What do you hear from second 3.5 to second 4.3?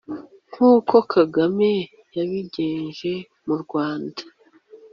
Rwanda